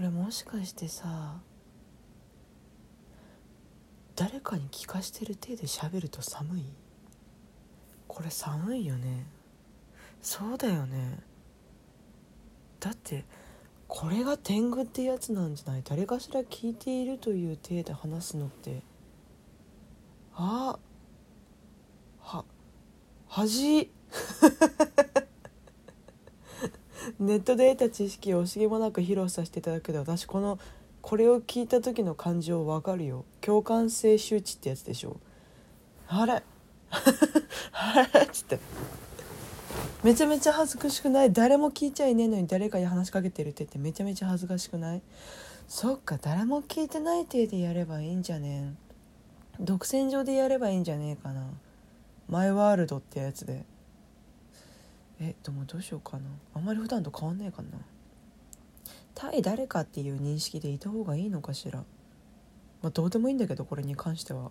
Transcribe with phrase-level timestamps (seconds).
[0.00, 1.42] これもしかしてさ
[4.16, 6.64] 誰かに聞かしてる手で喋ると寒い？
[8.08, 9.26] これ寒いよね。
[10.22, 11.18] そうだよね。
[12.80, 13.26] だって
[13.88, 15.82] これが天狗ってやつなんじゃない？
[15.84, 18.80] 誰かしら聞いているという体で話すのって。
[20.34, 20.78] あ
[22.22, 22.44] は
[23.28, 23.90] 恥。
[27.18, 30.58] ネットで得た知識を惜しげもなく披露させていただくけど私この
[31.02, 33.24] これを聞いた時の感情わかるよ。
[33.40, 35.18] 共感性周知ってやつでしょ。
[36.08, 36.42] あれ？
[37.72, 38.20] あれ？
[38.20, 38.58] っつって。
[40.04, 41.32] めちゃめちゃ恥ずかしくない？
[41.32, 45.02] 誰も聞いちゃいねえのに誰かに話しかけてるって言ってめちゃめちゃ恥ずかしくない？
[45.68, 48.74] そっか誰も聞いてない体でやればいいんじゃね
[49.58, 49.62] え。
[49.62, 51.46] 独占上でやればいいんじゃねえかな。
[52.28, 53.64] マイワールドってやつで。
[55.20, 56.24] えでもどうしようかな。
[56.54, 57.68] あんまり普段と変わんねえかな。
[59.14, 61.84] 対誰かっていう認識でいた方がいいのかしら。
[62.82, 64.50] まあどうでもいいんだけどこれに関しては。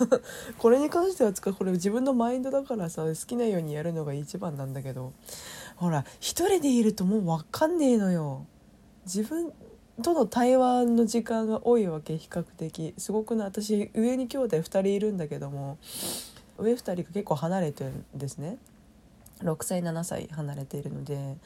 [0.58, 5.14] これに関してはつかこれ自分のマインドだからさ好きなようにやるのが一番なんだけど。
[5.76, 8.46] ほら一人でいるともう分かんねえのよ。
[9.06, 9.52] 自分
[10.02, 12.92] との対話の時間が多いわけ比較的。
[12.98, 15.78] すごくな私上に兄弟2人いるんだけども
[16.58, 18.58] 上2人が結構離れてるんですね。
[19.42, 21.36] 6歳7歳離れているので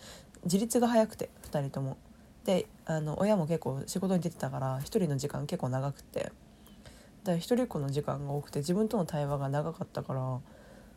[0.45, 1.97] 自立が早くて2人とも。
[2.45, 6.33] であの親も結構仕事に出てたから1人の時間結構長くて。
[7.25, 10.41] で一人っ子の時間が多くて自分との対話が長かったから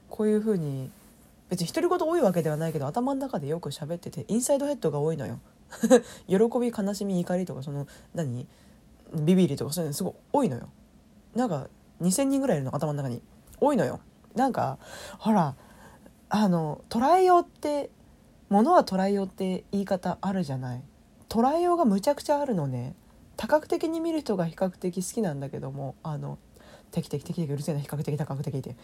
[0.10, 0.92] こういう風に
[1.50, 5.40] 別に独り言多いわけではないけど頭の中でよく喋っててインサイドヘッドが多いのよ。
[6.28, 8.48] 喜び悲しみ怒りとかその何？
[9.14, 10.70] ビビりとかそういうのすごい多いのよ。
[11.34, 11.70] なんか
[12.02, 13.22] 2,000人ぐらいいるの頭の中に。
[13.60, 14.02] 多いのよ。
[14.36, 14.78] なんか
[15.18, 15.56] ほら
[16.30, 17.90] あの捉えようって
[18.50, 20.82] ものは捉えようって言い方あるじゃない？
[21.30, 22.96] 捉えようがむちゃくちゃあるのね。
[23.38, 26.38] 多角的に見る人が比較的好きなんだけどもあの
[26.92, 28.76] 適的適的うるせえな比較的多角的って。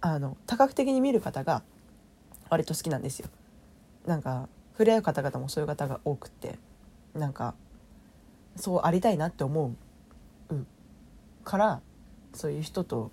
[0.00, 1.62] あの多角的に見る方が
[2.50, 3.28] 割と好きなんですよ。
[4.06, 6.58] なんか触れ合う方々もそういう方が多くって。
[7.14, 7.54] なんか
[8.56, 9.74] そうありたいなって思
[10.50, 10.54] う
[11.44, 11.80] から
[12.34, 13.10] そういう人と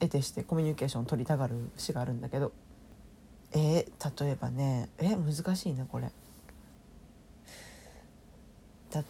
[0.00, 2.52] 得てしてコミュニケーションを取りたがる詩があるんだけど。
[3.52, 6.10] えー、例えばねえ難しいねこれ。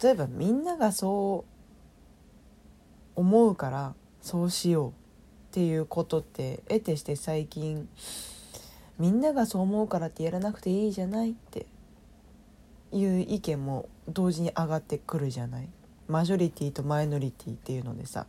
[0.03, 1.45] 例えばみんながそ
[3.15, 4.93] う思うからそうしようっ
[5.51, 7.89] ていうことって得てして最近
[8.99, 11.65] みんながそう思うからってやらなくていいじゃないって
[12.91, 15.67] いう意見も同時に上がってくるじゃない。
[16.07, 18.25] マジョリティとマイノリティっていうのでさ。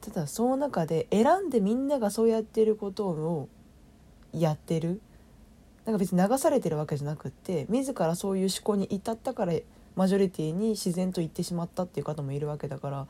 [0.00, 3.48] ただその中で選んでみんながそうやってることを
[4.32, 5.00] やってる。
[5.88, 9.54] なんか別に流されてるわけじゃなくって自らそういう思考に至ったから
[9.96, 13.06] マジョリティに自然と言ってしまったっていう方もいるわけだから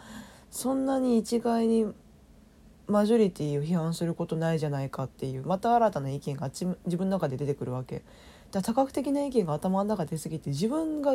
[0.52, 1.92] そんなに一概に
[2.86, 6.66] マジョリティを批判することないじゃないかっていうまた新たな意見が自
[6.96, 8.04] 分の中で出てくるわけ。
[8.52, 11.14] だ多角的な意見が頭の中出過ぎて自分が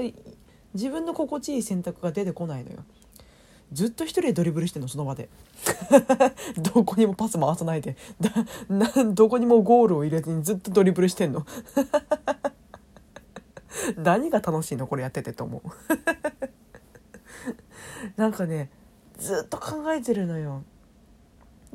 [0.74, 2.84] 自分の心地いい選択が出てこないのよ。
[3.74, 5.30] ずっと一人でドリブルしてんのその場で。
[6.58, 7.96] どこにもパス回さないで。
[8.20, 8.32] だ
[9.14, 11.46] どこにもゴールを入れずにずっとドリブルしてんの。
[13.98, 15.68] 何が楽しいのこれやっててと思う。
[18.16, 18.70] なんかね
[19.18, 20.64] ずっと考えてるのよ。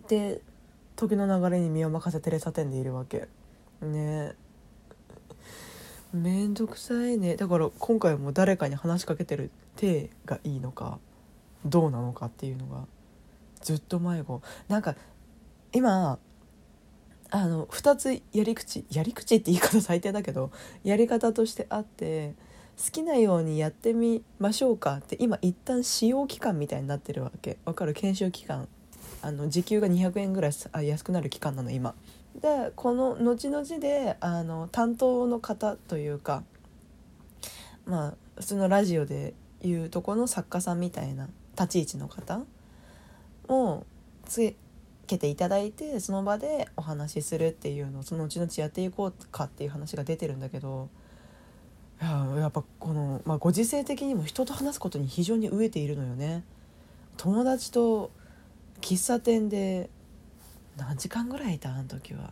[0.09, 0.41] で
[0.97, 3.29] 時の流れに身を任せテレサテンでいるわけ。
[3.83, 4.35] ね。
[6.13, 7.37] めんどくさいね。
[7.37, 10.99] だから今回も誰かに話しかけてる手がいいのか。
[11.65, 12.85] どうなのかっていうのが
[13.61, 14.43] ずっと迷子。
[14.69, 14.97] なんか
[15.73, 16.19] 今
[17.31, 20.51] あの2つやり口やり口って言い方最低だけど
[20.83, 22.35] やり方としてあって
[22.83, 27.59] 好きなようにやってみましょうかって今一旦使用期間みたいになってるわけ。
[27.65, 27.93] わかる？
[27.95, 28.69] 研修期間。
[29.21, 31.95] あの時給が200円ぐらいあ安くなる期間なの今。
[32.41, 36.45] でこの後々であの担当の方というか
[37.85, 42.41] まあ普通のラジオでいうとこの作家さんみたいな立ち位置の方
[43.49, 43.85] を
[44.25, 44.55] つ
[45.07, 50.89] けていただいてその場でお話しするっていうのをその後々やっていこうかっていう話が出てるんだけど
[52.01, 56.45] いややっぱこの、まあ、ご時世的にも人と話すことに非常に飢えているのよね。
[57.17, 58.13] 友達と
[58.81, 59.91] 喫茶店で
[60.77, 62.31] 何時間ぐらいいたあの時は？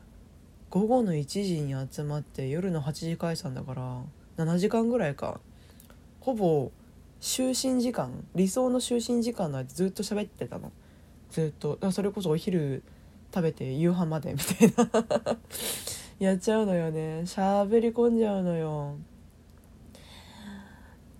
[0.71, 4.03] 午後の1時に集まって夜の8時解散だから
[4.37, 5.41] 7時間ぐらいか
[6.21, 6.71] ほぼ
[7.21, 10.73] 就寝時間理想の就寝時間の間ずっと喋ってたの。
[11.31, 12.83] ずっとそれこそお昼
[13.35, 15.39] 食べて夕飯までみたいな。
[16.19, 17.23] やっちゃうのよね。
[17.25, 18.97] 喋り込んじゃうのよ。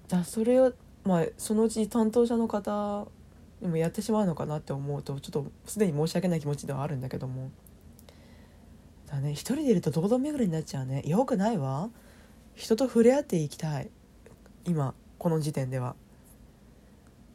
[0.09, 0.73] だそれを
[1.05, 3.09] まあそのうち担当者の方
[3.61, 7.51] にもやってしまうのかなって思うとちょっとすでに申し訳ない気持ちではあるんだけども。
[9.07, 11.03] だね一人でいると堂々巡りになっちゃうね。
[11.07, 11.91] よくないわ。
[12.55, 13.91] 人と触れ合っていきたい。
[14.65, 14.95] 今。
[15.19, 15.97] この時点では。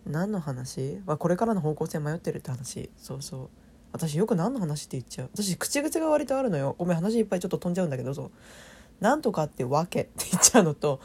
[0.06, 2.90] 何の話、まあ、これからの方向性迷ってるって話。
[2.98, 3.50] そうそう。
[3.94, 5.30] 私よく何の話って言っちゃう。
[5.34, 6.76] 私口癖が割とあるのよ。
[6.78, 8.32] ごめん話いっぱいちょっと飛んじゃうんだけどそう。
[9.00, 11.02] なんとかってわけって言っちゃうのと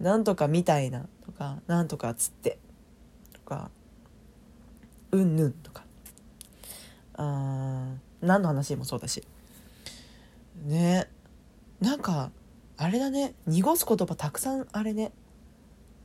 [0.00, 2.58] なんとかみたいなとかなんとかつって。
[3.32, 3.70] とか。
[5.10, 5.84] うんぬんとか。
[7.14, 9.24] あ何の話もそうだし。
[10.64, 11.08] ね。
[11.80, 12.30] なんか
[12.76, 13.34] あれだね。
[13.46, 15.12] 濁す言葉たくさんあれね。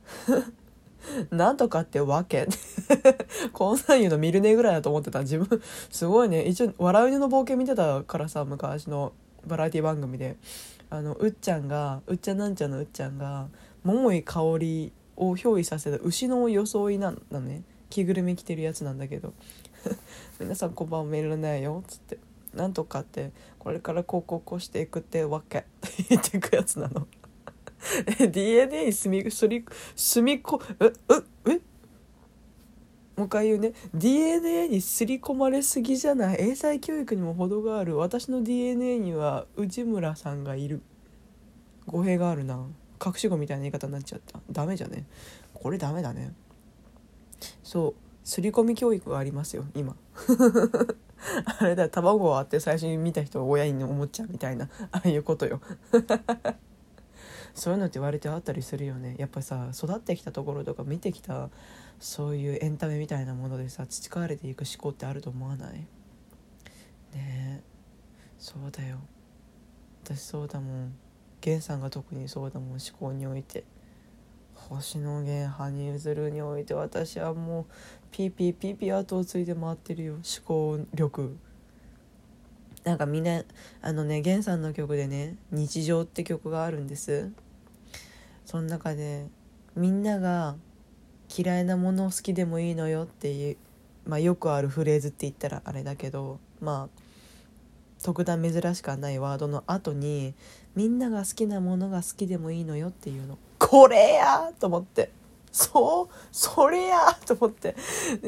[1.30, 2.48] なんとかってわけ。
[3.52, 5.20] こんなん言うの見るねぐらいだと思ってた。
[5.20, 6.44] 自分すごいね。
[6.44, 9.12] 一応「笑う犬の冒険」見てたからさ昔の
[9.46, 10.36] バラエティ番組で。
[10.90, 13.48] あのうっちゃんがうっちゃなんちゃんのうっちゃんが
[13.82, 17.64] 桃井かおりを憑依させた牛の装いなのね。
[17.90, 19.32] 着ぐるみ着てるやつなんだけど
[20.40, 22.18] 「皆さんこんばんはメールないよ」っつって
[22.54, 27.06] 「なんとかってこれからこうこうこうしていくってわけ」っ て言ってくやつなの。
[28.30, 29.64] DNA に住みすり
[29.94, 30.92] 住みこええ
[31.50, 31.60] え？
[33.16, 33.72] もう一回言うね。
[33.94, 36.36] DNA に刷り込まれすぎじゃない？
[36.40, 37.96] 英才教育にも程がある。
[37.96, 40.82] 私の DNA には内村さんがいる。
[41.86, 42.66] 語弊があるな。
[43.04, 44.40] 隠し子みたいな言い方になっちゃった。
[44.50, 45.04] ダメじゃね？
[45.52, 46.32] これダメだね。
[47.62, 47.94] そう。
[48.24, 49.94] 刷り込み教育がありますよ今。
[51.58, 54.68] あれだ卵を割って最初に見た人を親に思っちゃうみたいな。
[54.90, 55.60] ああいうことよ。
[57.54, 59.14] そういうのって割とあったりするよね。
[59.18, 61.50] やっぱさ育ってきたところとか見てきた
[62.00, 65.74] そういうエンタメみたいなものでさ培われていく思考ってあると思わない？
[65.74, 65.86] ね
[67.14, 67.60] え。
[68.38, 68.98] そうだよ。
[70.02, 70.94] 私そうだもん。
[71.44, 73.64] 源さんが特にそうだもん思考において。
[74.54, 77.64] 星野源羽生結弦において私はもう
[78.10, 81.36] ピーピーピーピー後をついて回ってるよ思考力。
[82.84, 83.42] なんかみんな
[83.82, 87.30] あのね源さんの曲でね「日常」って曲があるんです。
[88.44, 89.26] その中で
[89.76, 90.56] みんなが
[91.36, 93.56] 嫌いなものを好きでもいいのよっていう、
[94.06, 97.04] まあ、よくあるフレーズって言ったらあれだけどまあ
[98.02, 100.34] 特段珍しくはないワードの後に
[100.74, 103.38] みんなが好きなものが好きでもいいのよっていうの。
[103.58, 105.10] これやと思って。
[105.50, 107.74] そうそれやと思って。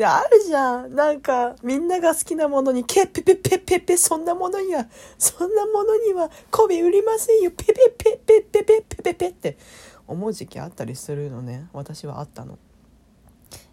[0.02, 0.94] あるじゃん。
[0.94, 4.86] なんかみんなが好きなものにケッペペペペペそんなものには
[5.18, 7.50] そんなものには媚び売りませんよ。
[7.50, 9.58] ペペペペペペペペペって。
[10.06, 11.68] 思う時期あったりするのね。
[11.72, 12.58] 私はあったの。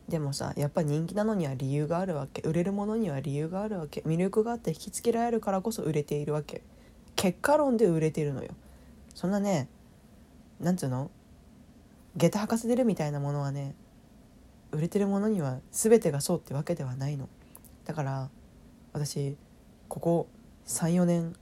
[0.07, 2.41] でもさやっぱ人気なのには理由があるわけ。
[2.41, 4.01] 売れるものには理由があるわけ。
[4.01, 6.61] 魅力があって引きつけられるからこそ売れているわけ。
[7.15, 8.49] 結果論で売れてるのよ。
[9.15, 9.69] そんなね
[10.59, 11.09] なんつうの？
[12.17, 13.75] 下駄履かせてるみたいなものはね
[14.71, 17.29] 売れてるものには全てがそうってわけではないの。
[17.85, 18.29] だから
[18.91, 19.37] 私
[19.87, 20.27] ここ
[20.67, 21.35] 34年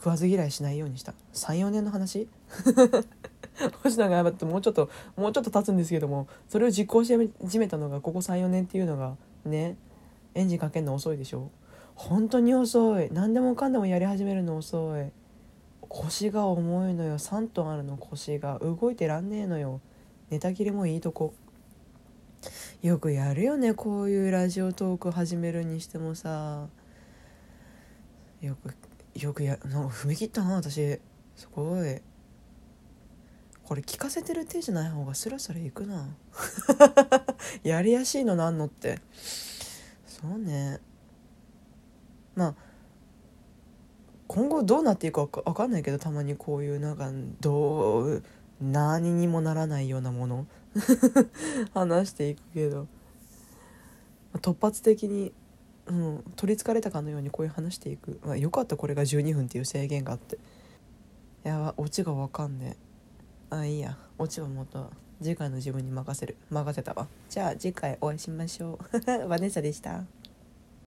[0.00, 1.12] 食わず嫌いしないようにした。
[1.34, 2.26] 34年の話？
[3.84, 9.76] 星野が謝ってもうちょっともうちょっと経つんですけどもそれを実行し始めたのがここ34年っていうのがね
[10.34, 11.50] エンジンかけるの遅いでしょ。
[11.94, 13.10] 本当に遅い。
[13.12, 15.12] 何でもかんでもやり始めるの遅い。
[15.82, 17.18] 腰が重いのよ。
[17.18, 18.58] 3トンあるの腰が。
[18.60, 19.82] 動いてらんねえのよ。
[20.30, 21.34] 寝たきりもいいとこ。
[22.80, 26.68] よくやるよねこういうラジオトーク始めるにしてもさ。
[28.40, 28.74] よく
[29.14, 31.00] よくやなんか踏み切ったな私。
[31.36, 32.00] すごい。
[33.64, 36.08] これ聞かせてる手じゃない方がスラスラいくな。
[37.62, 39.00] やりやすいのなんのって。
[40.06, 40.80] そうね。
[42.34, 42.54] まあ
[44.26, 48.22] 今後どうなっていくか分かんないけどたまにこういうなんかどう
[48.60, 50.46] 何にもならないようなもの。
[51.74, 52.86] 話していくけど。
[54.34, 55.32] 突発的に
[55.90, 60.38] うん、取りつかれたかのようにこういう話していく、まあ、よかったこれが12分っていう制限があって。
[61.42, 62.76] やばオチが分かんね
[63.50, 63.56] え。
[63.56, 63.96] あいいや。
[64.18, 64.90] オチはもっと
[65.22, 66.36] 次回の自分に任せる。
[66.50, 67.08] 任せたわ。
[67.28, 69.00] じゃあ次回お会いしましょう。
[69.28, 70.04] バネッサでした。